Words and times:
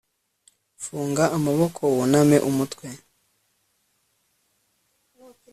funga 0.83 1.23
amaboko 1.37 1.81
wuname 1.95 2.37
umutwe 2.49 2.87